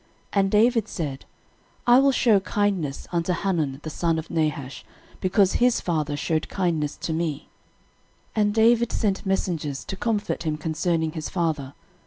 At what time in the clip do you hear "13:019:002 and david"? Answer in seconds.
0.33-0.87